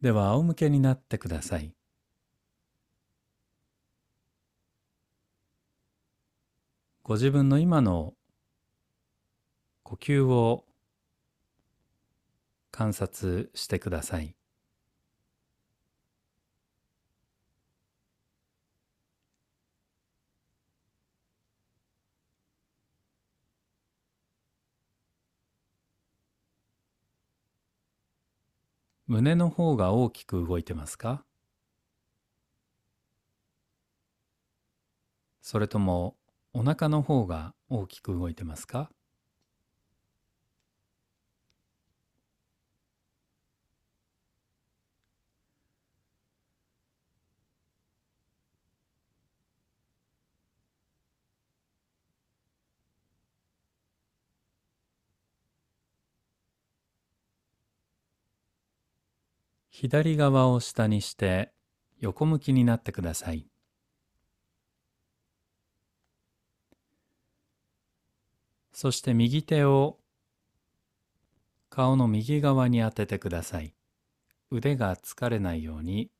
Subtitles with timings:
[0.00, 1.74] では仰向けになってください。
[7.02, 8.14] ご自分の今の
[9.82, 10.64] 呼吸を
[12.70, 14.35] 観察してください。
[29.08, 31.24] 胸の方が大きく動いてますか？
[35.40, 36.16] それとも
[36.52, 38.90] お腹の方が大きく動いてますか？
[59.78, 61.52] 左側を下にして
[62.00, 63.46] 横向きになってください。
[68.72, 69.98] そして右手を
[71.68, 73.74] 顔の右側に当ててください。
[74.50, 76.10] 腕が疲れないように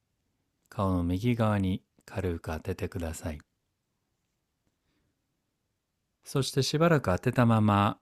[0.69, 3.39] 顔の右側に軽く当ててください。
[6.25, 7.97] そしてしばらく当てたまま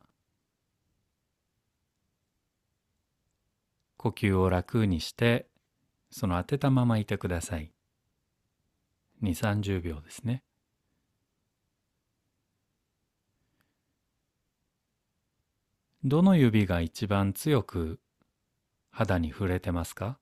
[4.04, 5.46] 呼吸を楽にして
[6.10, 7.72] その当てたままいてください。
[9.22, 10.42] 2、30秒ですね。
[16.04, 17.98] どの指が一番強く
[18.90, 20.18] 肌に触れてますか？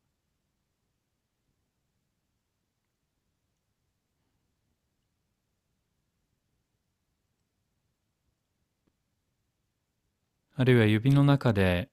[10.55, 11.92] あるいは指の中で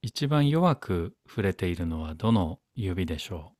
[0.00, 3.58] 一番弱く触れているのはどの指でしょう？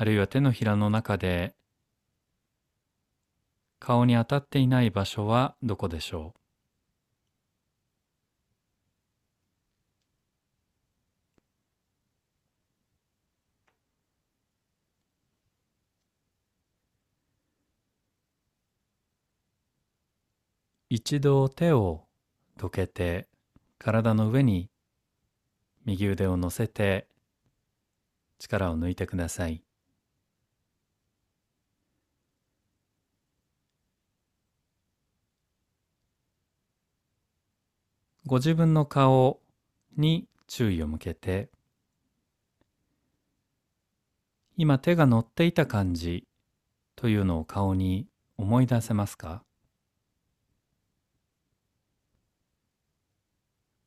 [0.00, 1.56] あるいは手のひらの中で
[3.80, 6.40] 顔に当たっていない場所はどこでしょう？
[20.90, 22.06] 一度手を
[22.56, 23.28] どけて
[23.78, 24.70] 体の上に
[25.84, 27.06] 右腕を乗せて
[28.38, 29.62] 力を抜いてください。
[38.24, 39.40] ご自分の顔
[39.96, 41.50] に注意を向けて
[44.56, 46.26] 今手が乗っていた感じ
[46.96, 48.06] というのを顔に
[48.38, 49.42] 思い出せますか？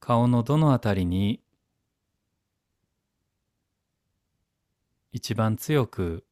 [0.02, 1.40] 顔のどのあたりに
[5.12, 6.26] 一番強く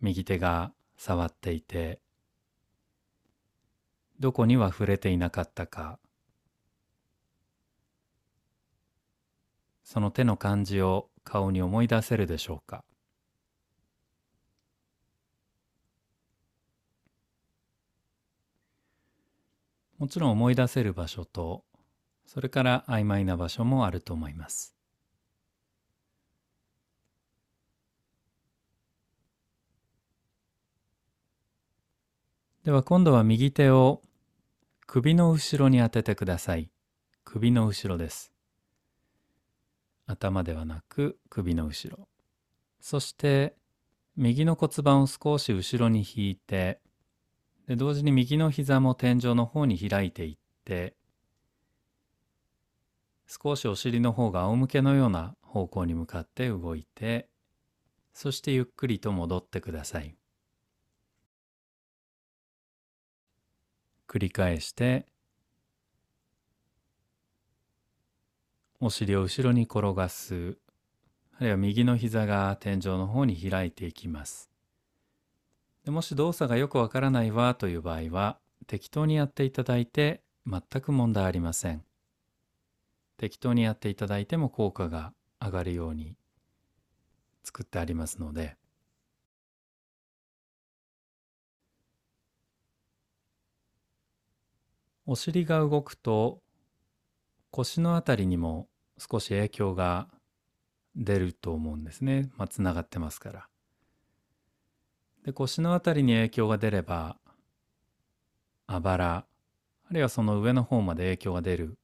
[0.00, 2.00] 右手が触っていて
[4.20, 5.98] どこには触れていなかったか
[9.82, 12.84] その手の感じを顔に思い出せるでしょうか。
[19.98, 21.64] もちろん思い出せる場所と
[22.32, 24.72] それから曖昧な場所もあると思います。
[32.64, 34.00] では今度は右手を
[34.86, 36.70] 首の後ろに当ててください。
[37.24, 38.32] 首の後ろです。
[40.06, 42.06] 頭ではなく首の後ろ。
[42.80, 43.56] そして
[44.16, 46.78] 右の骨盤を少し後ろに引いて
[47.66, 50.94] で同時に右の膝も天井の方に開いていって
[53.32, 57.28] 少しお尻の方が仰向けのような方向に向かって動いて
[58.12, 60.16] そしてゆっくりと戻ってください。
[64.08, 65.06] 繰り返して
[68.80, 70.58] お尻を後ろに転がす
[71.38, 74.50] あるいは右の膝が天井の方に開いていきます。
[75.84, 81.84] でもし動作がよくわからないわという場合は適当にやっていただいて全く問題ありません。
[83.20, 85.12] 適当にやっていただいても効果が
[85.42, 86.16] 上がるように
[87.44, 88.56] 作ってありますので
[95.04, 96.40] お尻が動くと
[97.50, 100.08] 腰のあたりにも少し影響が
[100.96, 102.30] 出ると思うんですね。
[102.38, 103.48] まあ、つながってますから。
[105.26, 107.18] で腰のあたりに影響が出れば
[108.66, 109.26] あばら
[109.90, 111.76] あるいはその上の方まで影響が出る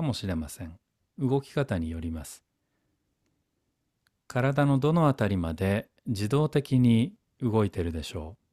[0.00, 0.78] かもしれません。
[1.18, 2.42] 動き方によります。
[4.26, 7.12] 体のどのあたりまで自動的に
[7.42, 8.49] 動いてるでしょう。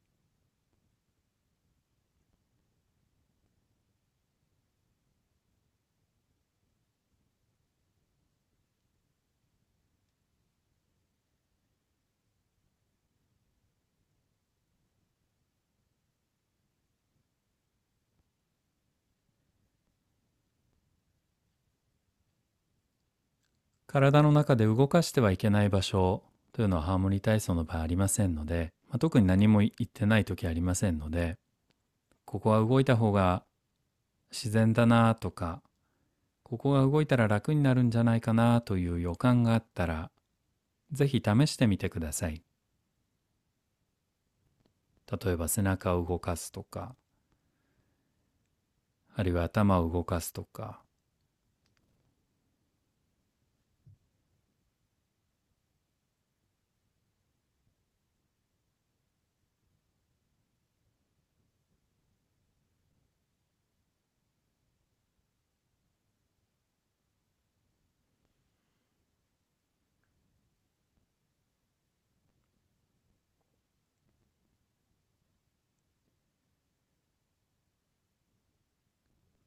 [23.88, 31.38] 体の中で動かしてはいけない場所というのはハーモニー体操の場合ありませんので、まあ、特に何も言ってない時ありませんので
[32.26, 33.44] ここは動いた方が
[34.30, 35.62] 自然だなとか
[36.42, 40.10] ここが動いたら楽になるんじゃないかなという予感があったら
[40.92, 42.42] ぜひ試してみてください。
[45.10, 46.94] 例えば背中を動かすとか
[49.14, 50.82] あるいは頭を動かすとか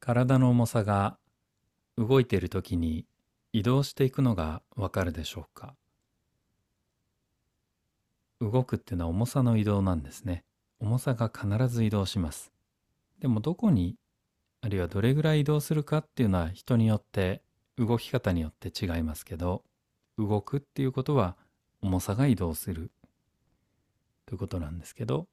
[0.01, 1.17] 体の重さが
[1.95, 3.05] 動いている時に
[3.53, 5.75] 移動していくのがわかるでしょうか？
[8.39, 10.43] 動くっていうのは重さの移動なんですね。
[10.79, 12.51] 重さが必ず移動します。
[13.19, 13.95] でもどこに
[14.61, 17.43] あるいはどれぐらい移動するかっていうのは人によって
[17.77, 19.63] 動き方によって違いますけど
[20.17, 21.37] 動くっていうことは
[21.83, 22.89] 重さが移動する
[24.25, 25.27] ということなんですけど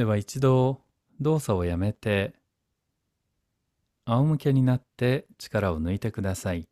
[0.00, 0.80] では一度
[1.20, 2.32] 動作をやめて
[4.06, 6.66] 仰向けになって力を抜いてください。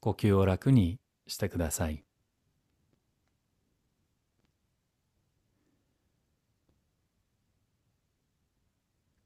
[0.00, 2.04] 呼吸を楽にしてください。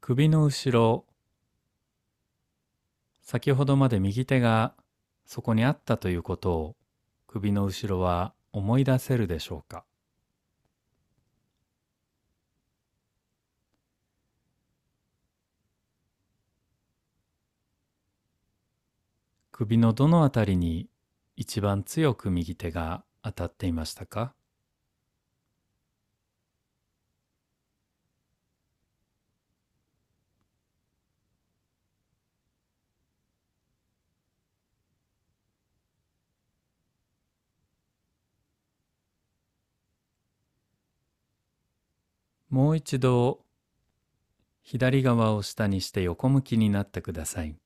[0.00, 1.04] 首の後ろ
[3.22, 4.76] 先ほどまで右手が
[5.26, 6.76] そこにあったということを
[7.32, 9.86] 首の後ろは思い出せるでしょうか？
[19.50, 20.90] 首のどのあたりに
[21.34, 24.34] 一番強く右手が当たっていましたか？
[42.52, 43.40] もう一度
[44.60, 47.56] 左側を下にして横向きになってください。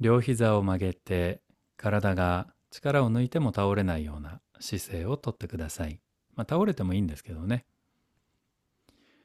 [0.00, 1.40] 両膝を曲げて
[1.76, 6.00] 体が力を抜いても倒れないような姿勢をとってください。
[6.34, 7.64] まあ、倒れてもいいんですけどね。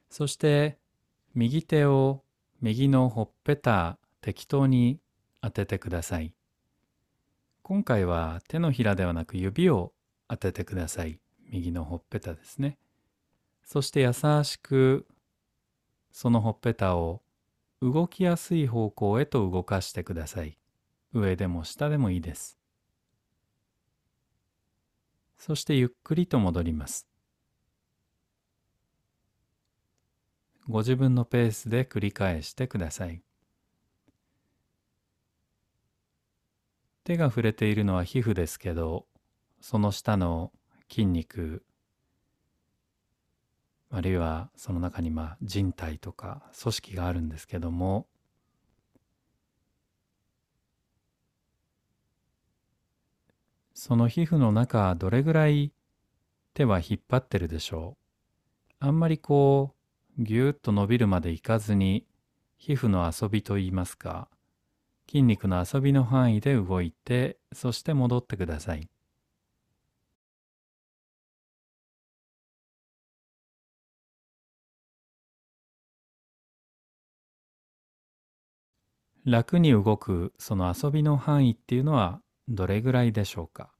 [0.08, 0.78] そして
[1.34, 2.22] 右手を
[2.60, 5.00] 右のほっぺた適当に
[5.40, 6.32] 当ててください。
[7.64, 9.92] 今回は手のひらではなく指を
[10.28, 11.18] 当ててください。
[11.50, 12.78] 右のほっぺたですね。
[13.64, 14.12] そして優
[14.44, 15.06] しく
[16.12, 17.22] そのほっぺたを
[17.82, 20.58] 動きやすい方向へと動かしてください。
[21.12, 22.58] 上でも下でもいいです。
[25.36, 27.06] そしてゆっくりと戻ります。
[30.68, 33.22] ご自分のペースで繰り返してください。
[37.04, 39.06] 手が触れているのは皮膚ですけど、
[39.60, 40.50] その下の
[40.88, 41.64] 筋肉
[43.90, 48.06] あるいはその中にまあ人体とか組織があるんですけども
[53.74, 55.72] その皮膚の中どれぐらい
[56.54, 57.96] 手は引っ張ってるでしょ
[58.80, 58.84] う？
[58.86, 59.74] あんまりこ
[60.18, 62.06] うぎゅっと伸びるまでいかずに
[62.56, 64.28] 皮膚の遊びといいますか
[65.08, 68.88] 筋肉の遊びの範囲で動いてそして戻ってください。
[79.26, 83.70] 楽に動くその遊びの範囲っていうのはどれぐらいでしょうか？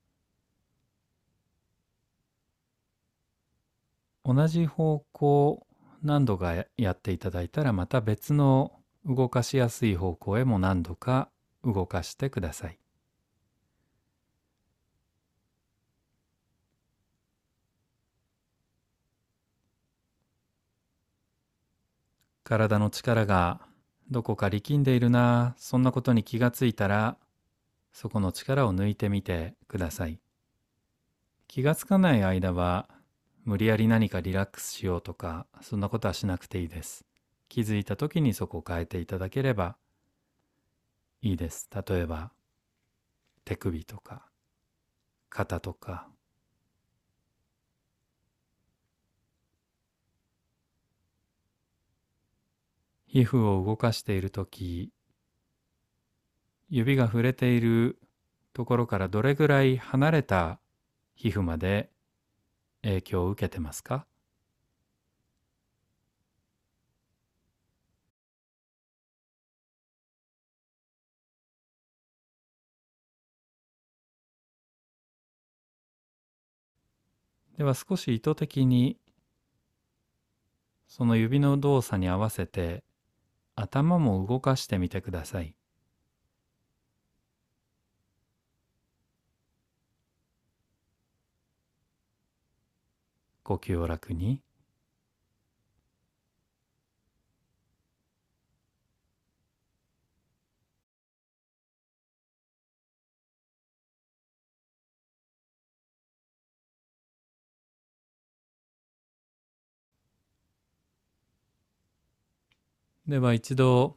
[4.24, 5.64] 同じ方向
[6.02, 8.72] 何度かやっていただいたらまた別の
[9.04, 11.30] 動かしやすい方向へも何度か
[11.62, 12.78] 動かしてください。
[22.42, 23.60] 体の力が
[24.10, 27.16] どこか力んでいるなそんなことに気がついたら
[27.92, 30.20] そこの力を抜いてみてください。
[31.48, 32.88] 気がつかない間は
[33.44, 37.04] 無理やり何かリラックスしようとかそんなことはしなくていいです。
[37.48, 39.76] 気づいた時にそこを変えていただければ
[41.22, 41.68] いいです。
[41.74, 42.30] 例えば
[43.44, 44.26] 手首とか
[45.30, 46.08] 肩とか
[53.16, 54.90] 皮膚を動かしている時
[56.68, 57.98] 指が触れている
[58.52, 60.60] ところからどれぐらい離れた
[61.14, 61.88] 皮膚まで
[62.82, 64.04] 影響を受けてますか？
[77.56, 78.98] では少し意図的に
[80.86, 82.84] その指の動作に合わせて
[83.56, 85.54] 頭も動かしてみてください。
[93.42, 94.45] 呼吸を楽に。
[113.08, 113.96] では一度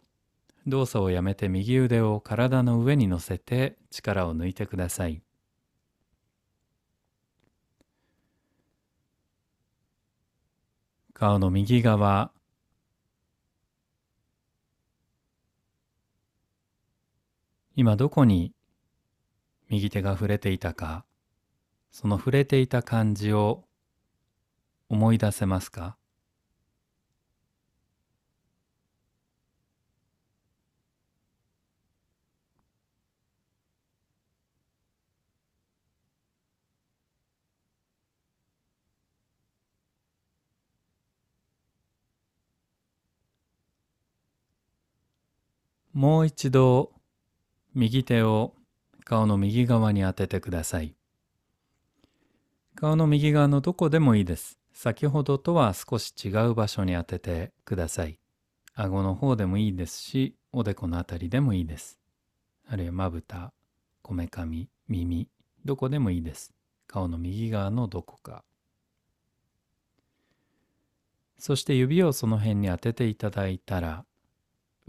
[0.68, 5.24] 動作をやめて右腕を体の上に乗せて力を抜いてください。
[11.14, 12.32] 顔の右側。
[17.76, 18.54] 今どこに
[19.70, 21.04] 右手が触れていたか。
[21.92, 23.64] その触れていた感じを
[24.88, 25.99] 思い出せますか？
[45.94, 46.92] もう一度
[47.74, 48.54] 右手を
[49.04, 50.96] 顔の右側に当ててください。
[52.76, 54.60] 顔の右側のどこでもいいです。
[54.72, 58.20] 先ほどとは少し違う場所に当ててください。
[58.76, 62.00] 顎の方でもいいですし、おでこのあたりでもいいです。
[62.68, 63.52] あるいはまぶた、
[64.02, 65.28] こめかみ、耳、
[65.66, 66.54] どこでもいいです。
[66.88, 68.46] 顔の右側のどこか。
[71.38, 74.06] そして指をその辺に当てていただいたら、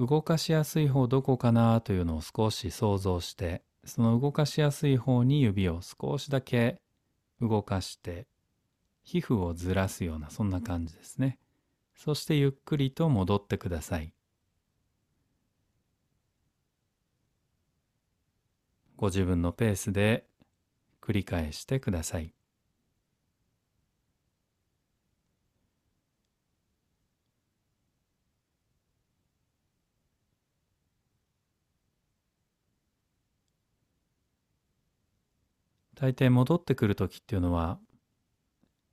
[0.00, 6.80] 動かしやすい方どこかなというのを少し想像してその動かしやすい方に指を少しだけ
[7.42, 8.26] 動かして
[9.02, 11.38] 皮膚をずらすようなそんな感じですね。
[11.95, 14.14] そしてゆっくりと戻ってください。
[18.97, 20.25] ご自分のペースで
[21.02, 22.33] 繰り返してください。
[36.00, 37.78] 大抵戻ってくる時っていうのは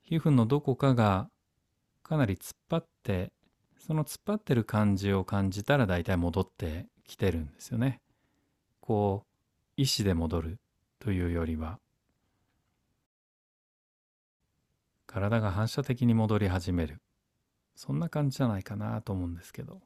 [0.02, 1.30] 皮膚のどこかが
[2.02, 3.32] かなり突っ張って
[3.78, 8.02] その突っ張ってる感じを感じたら大体戻ってきてるんですよね。
[8.82, 10.58] こう意志で戻る
[10.98, 11.78] というよりは
[15.06, 16.98] 体が反射的に戻り始める
[17.74, 19.80] そんな感じじゃないかなと思うんですけど。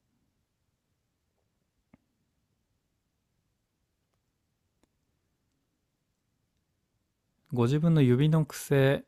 [7.55, 9.05] ご自分の指の癖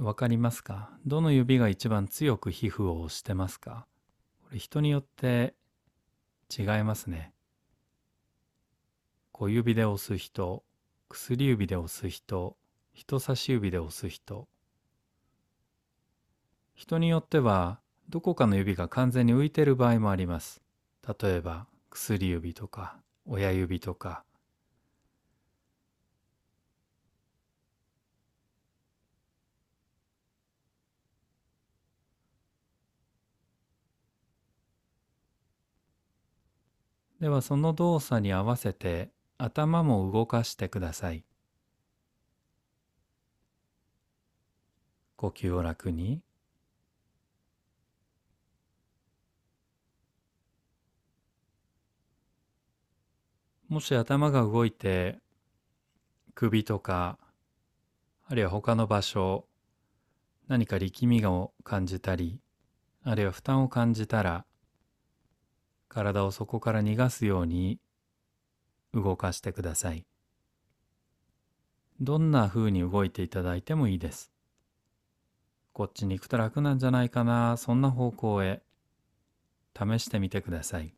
[0.00, 0.90] わかりますか？
[1.06, 3.86] どの指が一番強く皮膚を押してますか？
[4.42, 5.54] これ人によって
[6.50, 7.32] 違いますね。
[9.30, 10.64] 小指で押す人、
[11.08, 12.56] 薬指で押す人、
[12.92, 14.48] 人差し指で押す人。
[16.74, 20.60] 人によってはどこかの指が完全に浮いてる場合もあります。
[21.06, 24.24] 例えば薬指とか親指とか
[37.24, 41.24] ではその動作に合わせて頭も動かしてください。
[45.16, 46.20] 呼吸を楽に
[53.70, 55.18] もし頭が動いて
[56.34, 57.18] 首とか
[58.26, 59.46] あるいは他の場所
[60.46, 62.42] 何か力みを感じたり
[63.02, 64.44] あるいは負担を感じたら
[65.88, 67.78] 体をそこから逃がすように
[68.92, 70.06] 動かしてください。
[72.00, 74.32] どんな風に動いていただいてもいいです。
[75.72, 77.56] こっちに行くと楽なんじゃないかな。
[77.56, 78.62] そんな方向へ
[79.76, 80.94] 試してみてください。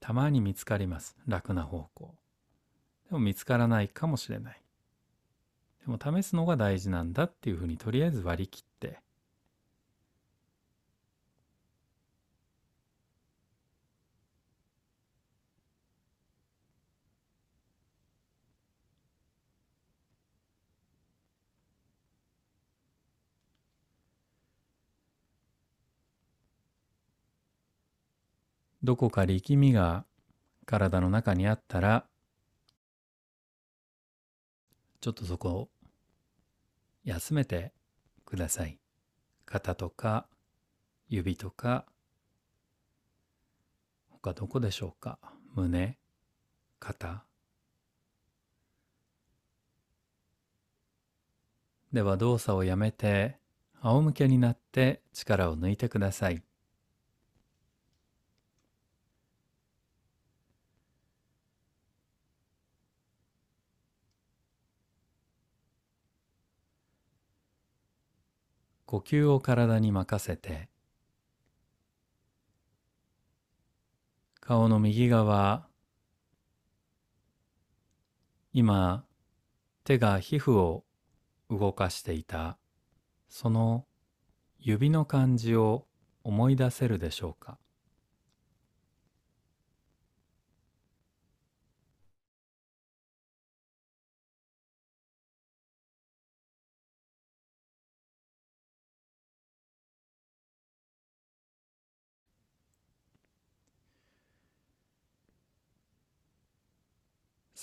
[0.00, 1.16] たまに見つかります。
[1.26, 2.14] 楽な方向。
[3.08, 4.62] でも見つからないかもしれない。
[5.86, 9.00] でも試すのが大事なんだっていうふうにとりあえず割り切って
[28.82, 30.04] どこか力みが
[30.66, 32.04] 体の中にあったら
[35.00, 35.68] ちょっとそこを
[37.04, 37.72] 休めて
[38.24, 38.78] ください。
[39.44, 40.26] 肩とか
[41.08, 41.84] 指とか
[44.10, 45.18] 他どこでしょうか？
[45.54, 45.98] 胸
[46.78, 47.24] 肩。
[51.92, 53.36] では動作をやめて
[53.80, 56.42] 仰向けになって力を抜いてください。
[68.92, 70.68] 呼吸を体に任せて
[74.38, 75.66] 顔の右側
[78.52, 79.06] 今
[79.84, 80.84] 手が皮膚を
[81.48, 82.58] 動かしていた
[83.30, 83.86] その
[84.58, 85.86] 指の感じを
[86.22, 87.61] 思い出せるでしょうか？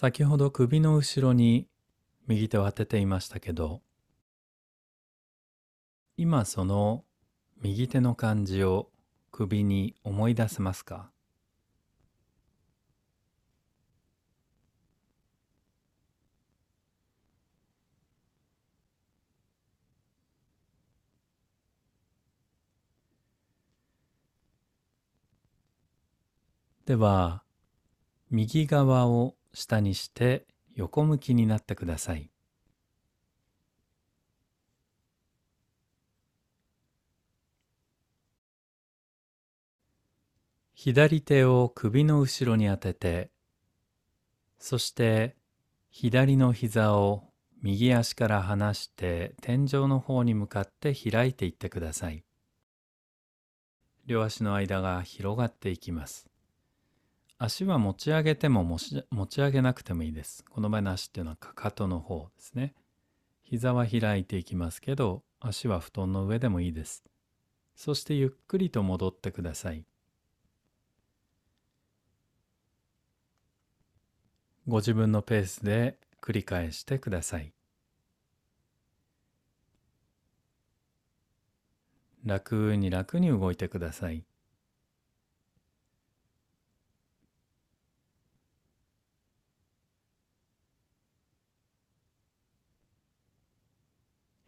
[0.02, 1.68] 先ほど首の後ろに
[2.26, 3.82] 右手を当てていましたけど
[6.16, 7.04] 今その
[7.62, 8.92] 右手の感じを
[9.30, 11.12] 首に思い出せますか？
[26.86, 27.44] では
[28.32, 32.30] 右側を下にして横向きになってください。
[40.74, 43.32] 左手を首の後ろに当てて、
[44.60, 45.36] そして
[45.90, 47.26] 左の膝を
[47.62, 52.24] 右足から離して天井の方に向かって開いていってください。
[54.06, 56.29] 両足の間が広がっていきます。
[57.42, 58.78] 足は持ち上げても持
[59.28, 60.44] ち上げなくてもいいです。
[60.44, 62.76] この場合の足っていうのはかかとの方ですね。
[63.44, 67.02] 膝は開いていきますけど、足は布団の上でもいいです。
[67.78, 69.86] そしてゆっくりと戻ってください。
[74.68, 77.54] ご自分のペースで繰り返してください。
[82.26, 84.26] 楽に楽に動いてください。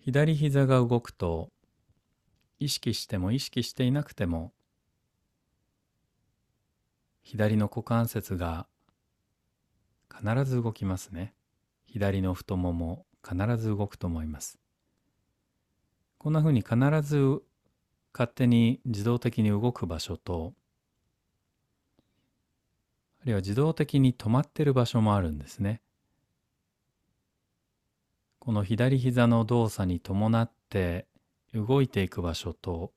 [0.03, 1.51] 左膝が動くと
[2.59, 4.51] 意識しても意識していなくても
[7.21, 8.65] 左の股関節が
[10.09, 11.35] 必ず動きますね。
[11.85, 14.57] 左の太もも必ず動くと思います。
[16.17, 17.43] こんなふうに必ず
[18.11, 20.53] 勝手に自動的に動く場所と
[23.21, 25.79] あるいは自動的に止まってる場所もあるんですね。
[28.43, 31.05] この左膝の動作に伴って
[31.53, 32.91] 動いていく場所と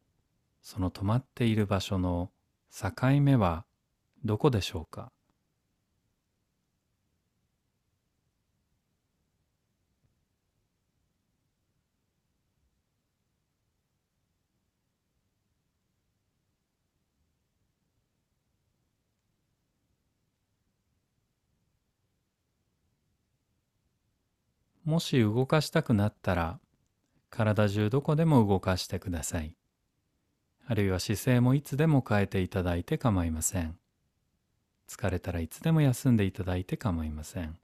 [0.62, 2.30] その止まっている場所の
[2.72, 3.66] 境目は
[4.24, 5.12] どこでしょうか？
[24.84, 26.60] もし動かしたくなったら
[27.30, 29.56] 体中どこでも動かしてください。
[30.66, 33.78] あるいは姿勢もいつでも変えていただいて構いません。
[34.88, 37.58] 疲れたらいつでも休んでいただいて構いません。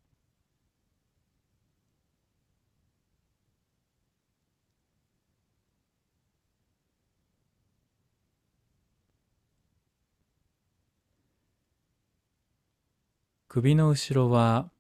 [13.49, 14.71] 首の後ろは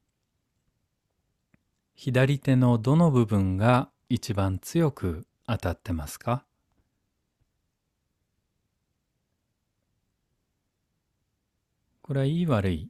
[2.03, 6.47] 左手のどの部分が一番強く当たってますか？
[12.01, 12.89] これはいい悪い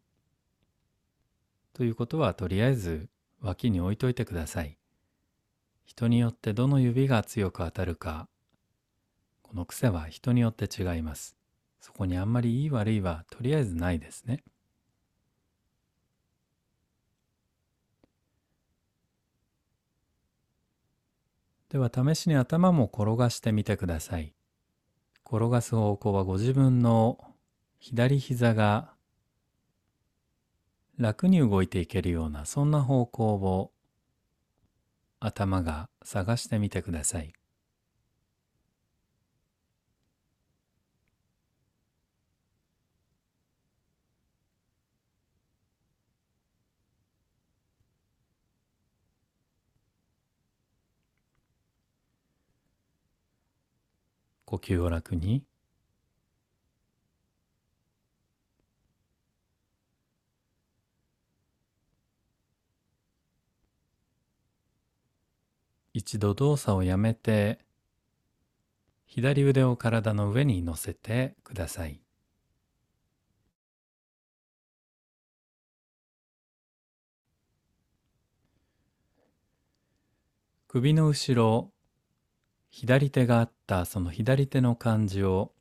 [1.72, 3.08] ということはとりあえず
[3.40, 4.78] 脇に置いといてください。
[5.84, 8.28] 人によってどの指が強く当たるか
[9.42, 11.34] この癖は人によって違います。
[11.80, 14.44] そこにあんまりいい悪いはとりあえずないですね。
[21.70, 24.34] では試しに頭も転がしてみてください。
[25.24, 27.18] 転がす方向はご自分の
[27.78, 28.92] 左膝が
[30.98, 33.70] 楽に動いていけるようなそんな方向を
[35.20, 37.32] 頭が探してみてください。
[54.50, 55.44] 呼吸を楽に
[65.94, 67.60] 一度動作をやめて
[69.06, 72.00] 左腕を体の上に乗せてください。
[80.66, 81.70] 首の後ろ
[82.70, 85.52] 左手があったその左手の感じを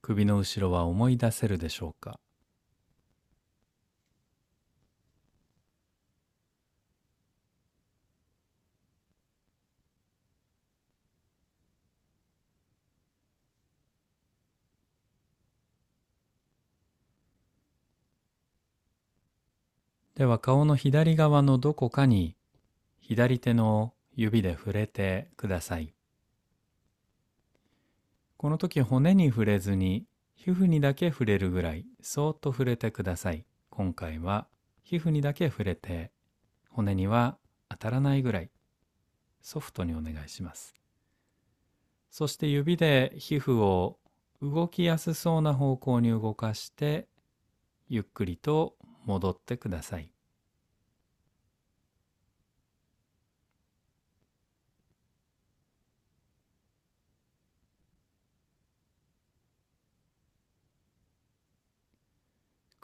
[0.00, 2.20] 首の後ろは思い出せるでしょうか？
[20.14, 22.36] では顔の左側のどこかに
[23.00, 25.93] 左手の指で触れてください。
[28.44, 30.04] この時骨に触れずに
[30.34, 33.46] 皮膚にだけ触れるぐらいそーっと触れてください。
[33.70, 34.48] 今回は
[34.82, 36.12] 皮膚にだけ触れて
[36.68, 37.38] 骨には
[37.70, 38.50] 当たらないぐらい
[39.40, 40.74] ソフトにお願いします。
[42.10, 43.96] そして指で皮膚を
[44.42, 47.08] 動きやすそうな方向に動かして
[47.88, 48.76] ゆっくりと
[49.06, 50.10] 戻ってください。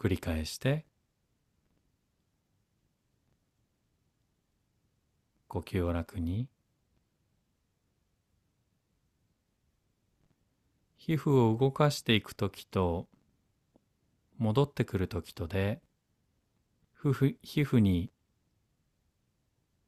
[0.01, 0.87] 繰り返して
[5.47, 6.49] 呼吸を楽に
[10.97, 13.09] 皮膚を動かしていく時と
[14.39, 15.83] 戻ってくる時とで
[17.43, 18.11] 皮膚に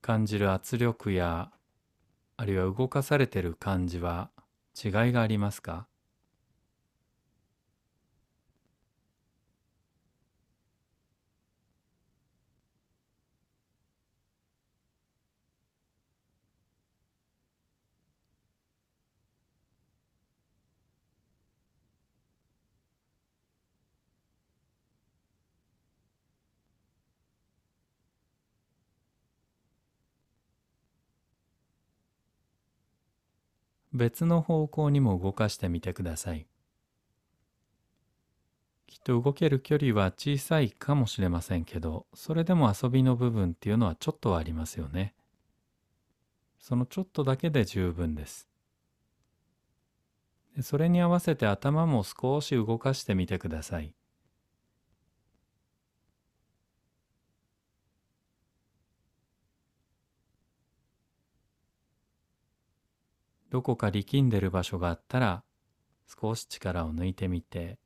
[0.02, 1.50] 感じる圧力や
[2.36, 4.30] あるいは動かされてる感じは
[4.76, 5.86] 違いがありますか？
[33.92, 36.46] 別の方向にも動かしてみてください。
[38.86, 45.14] きっと動ける距離は小さいかもしれませんけど、それでも遊びの部分っていうのはちょっとはありますよね。
[46.58, 48.48] そのちょっとだけで十分です。
[50.60, 53.94] それに合わせて頭も少し動かしてみてください。
[63.52, 65.44] どこか力んでる場所があったら
[66.08, 67.78] 少し力を抜いてみて。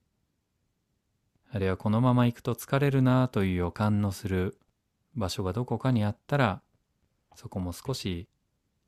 [1.51, 4.61] あるいはこのまま行くと疲れるなという予感のする
[5.17, 6.63] 場所がどこかにあったら
[7.35, 8.29] そこも少し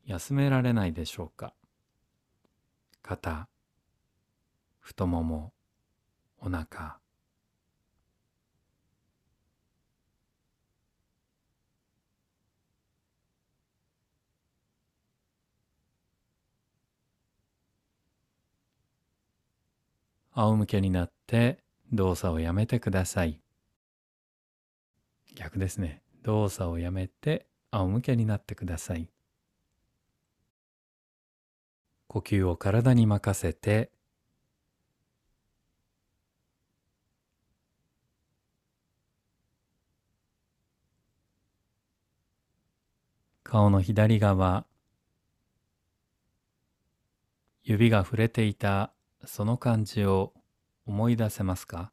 [0.06, 1.52] 休められないでしょうか。
[3.02, 3.48] 肩
[4.78, 5.52] 太もも
[6.38, 6.98] お腹。
[20.40, 21.58] 仰向けになって
[21.92, 23.40] 動作をやめてください。
[25.34, 26.00] 逆ですね。
[26.22, 29.08] 動作をやめて仰向けになってください。
[32.06, 33.90] 呼吸を体に任せて
[43.42, 44.66] 顔の左側
[47.64, 48.92] 指が触れていた
[49.24, 50.32] その感じを
[50.86, 51.92] 思い出せますか？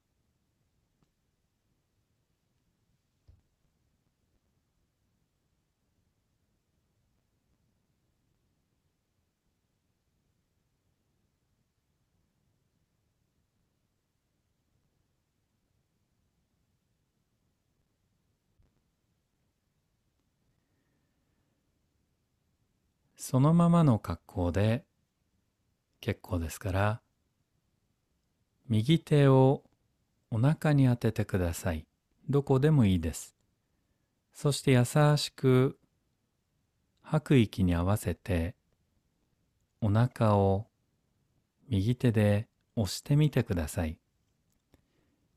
[23.17, 24.85] そのままの格好で
[25.99, 27.01] 結構ですから
[28.67, 29.63] 右手を
[30.31, 31.85] お腹に当ててください。
[32.29, 33.35] どこでもいいです。
[34.33, 34.85] そして優
[35.17, 35.77] しく
[37.01, 38.55] 吐く息に合わせて
[39.81, 40.65] お腹を
[41.69, 43.99] 右手で押してみてください。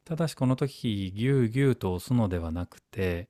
[0.04, 3.28] ただしこの時ぎゅうぎゅうと押すのではなくて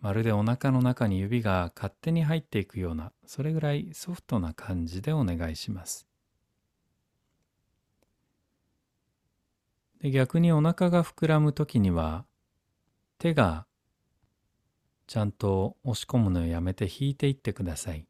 [0.00, 6.09] まるでお腹の中に指が勝手に入っていくようなそれぐらいソフトな感じでお願いします。
[10.00, 12.24] で逆にお腹が膨らむ時には
[13.18, 13.66] 手が
[15.06, 18.06] ちゃんと押し込むのをやめて引いていってください。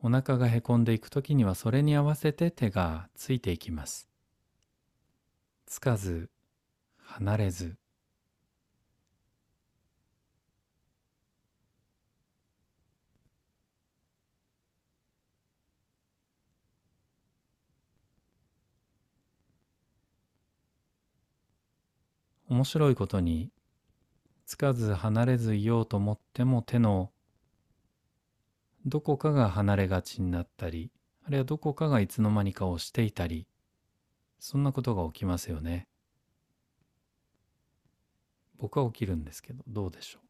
[0.00, 4.08] お腹がへこんでいく時にはそれに合わせて手がついていきます。
[5.66, 6.30] つかず
[6.96, 7.76] 離れず
[22.48, 23.50] 面白いことに
[24.46, 27.10] つかず離れずいようと思っても手の
[28.86, 30.90] どこかが離れがちになったり
[31.26, 33.46] あるいはどこかがいつの間にかをしていたり
[34.38, 35.88] そんなことが起きますよね。
[38.56, 40.27] 僕は起きるんですけどどうでしょう？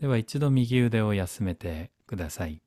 [0.00, 2.62] では一度右腕を休めてください。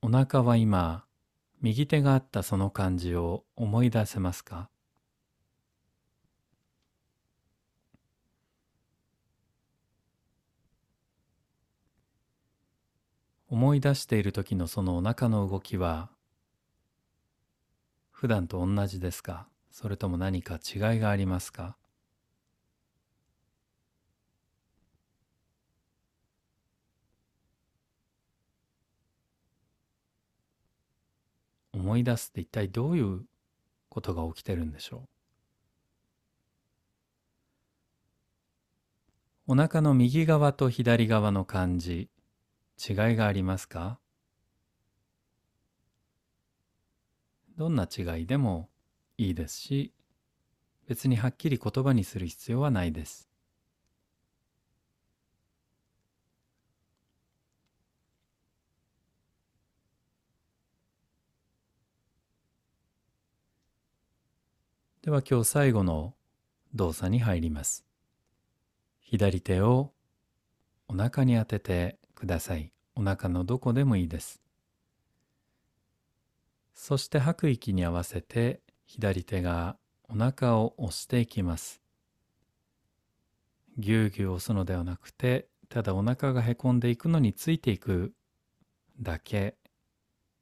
[0.00, 1.04] お腹は今、
[1.60, 4.70] 右手があったその感じを思い出せますか？
[13.48, 16.08] 思い出している時のそのお腹の動きは
[18.10, 19.48] 普段と同じですか？
[19.70, 21.76] それとも何か違いがありますか？
[31.86, 33.20] 思い出すって一体どういう
[33.88, 35.08] ことが起きてるんでしょ
[39.46, 39.52] う？
[39.52, 42.10] お腹の右側と左側の感じ
[42.76, 44.00] 違いがありますか？
[47.56, 48.68] どんな違いでも
[49.16, 49.92] いいですし
[50.88, 53.28] 別にはっきり言葉にする必要はないです。
[65.06, 66.14] では今日最後の
[66.74, 67.86] 動作に入ります。
[69.02, 69.92] 左手を
[70.88, 72.72] お腹に当ててください。
[72.96, 74.42] お腹のどこでもいいです。
[76.74, 79.76] そして吐く息に合わせて左手が
[80.08, 81.80] お腹を押していきます。
[83.78, 88.12] ぎゅうぎゅう押すのではなくて、ただお腹がへこんでいくのについていく
[89.00, 89.56] だけ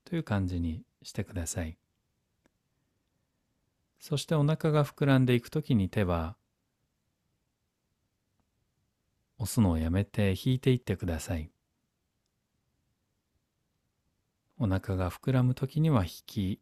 [0.06, 1.76] という感じにしてください。
[4.06, 6.36] そしてお腹が膨らんでいくときに手は
[9.38, 11.50] 押すのをやめて引いていってください。
[14.58, 16.60] お腹が膨らむ時には引き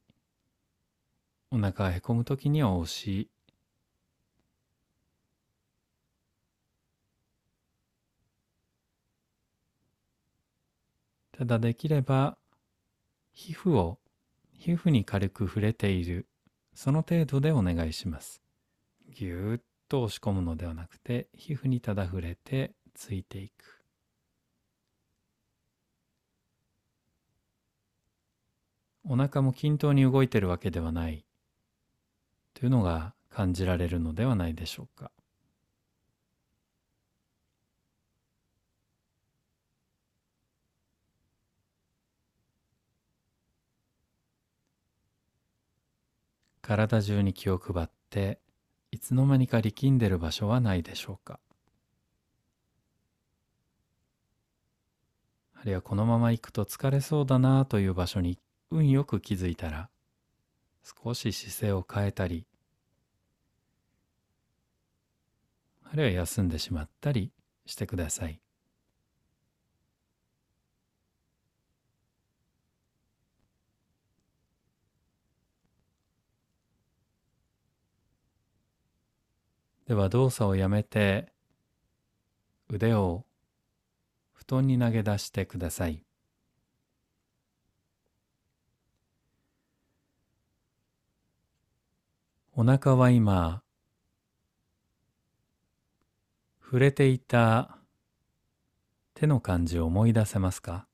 [1.50, 3.28] お腹がへこむ時には押し
[11.32, 12.38] ただできれば
[13.32, 13.98] 皮膚を
[14.56, 16.28] 皮膚に軽く触れている
[16.74, 18.42] その程度でお願いします。
[19.10, 23.82] ぎゅーっと押し込むのではなくて、皮膚にただ触れてついていく。
[29.04, 31.26] お腹も均等に動いているわけではない
[32.54, 35.10] というのが感じられるのではないでしょうか。
[46.62, 48.38] 体中に気を配って
[48.92, 51.40] いつの間にか力んでる場所はないでしょうか
[55.54, 58.38] あるいはこのまま行くと疲れそうだなという場所に
[58.70, 59.90] 運よく気づいたら
[61.04, 62.46] 少し姿勢を変えたり
[65.92, 67.32] あるいは休んでしまったり
[67.66, 68.40] してください。
[79.86, 81.32] では動作をやめて
[82.68, 83.24] 腕を
[84.32, 86.04] 布団に投げ出してください。
[92.54, 93.62] お腹は今
[96.62, 97.78] 触れていた
[99.14, 100.86] 手の感じを思い出せますか？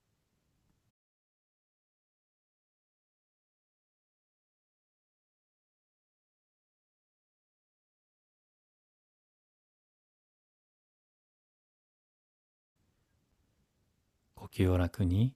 [14.52, 15.34] 吸を楽に。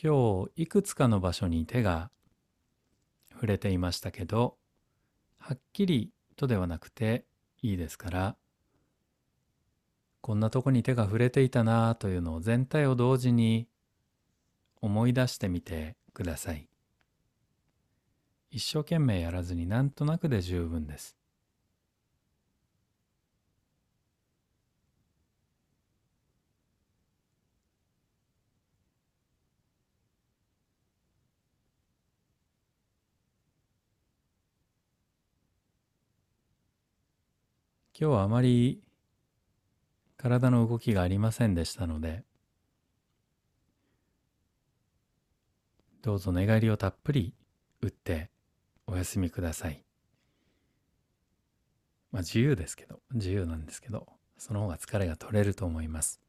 [0.00, 2.10] 今日いくつかの場所に手が
[3.32, 4.56] 触れていましたけど
[5.38, 7.24] はっきりとではなくて
[7.62, 8.36] いいですから
[10.20, 13.68] こんなとこに手が触れていたなというのを全体を同時に
[14.80, 16.66] 思い出してみてください。
[18.50, 21.16] 一生懸命やらずになんとなくで十分です。
[38.04, 38.82] 今日はあまり
[40.18, 42.22] 体の動きがありませんでしたので
[46.02, 47.32] どうぞ寝返りをたっぷり
[47.80, 48.28] 打って
[48.86, 49.82] お休みください。
[52.12, 56.20] まあ自由ですけど自由なんですけどその方が疲れが取れると思います。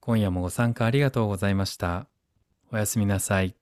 [0.00, 2.06] 今夜もご参加ありがとうございました。
[2.70, 3.61] おやすみなさい。